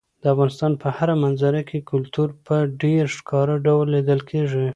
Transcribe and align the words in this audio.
د 0.21 0.23
افغانستان 0.33 0.71
په 0.81 0.87
هره 0.97 1.15
منظره 1.23 1.61
کې 1.69 1.87
کلتور 1.91 2.29
په 2.45 2.55
ډېر 2.83 3.03
ښکاره 3.17 3.55
ډول 3.65 3.85
لیدل 3.95 4.19
کېږي. 4.29 4.67